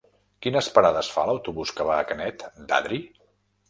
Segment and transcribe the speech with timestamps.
[0.45, 3.05] Quines parades fa l'autobús que va a Canet d'Adri?